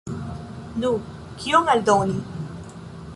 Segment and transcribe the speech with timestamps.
[0.83, 0.91] Nu,
[1.43, 2.19] kion aldoni?